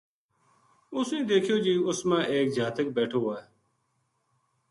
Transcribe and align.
اُس 0.95 1.07
نے 1.15 1.21
دیکھیو 1.31 1.55
جی 1.65 1.73
اُس 1.87 1.99
ما 2.09 2.19
ایک 2.33 2.47
جاتک 2.55 2.87
بیٹھو 2.97 3.19
بو 3.23 3.31
ہے 3.37 3.43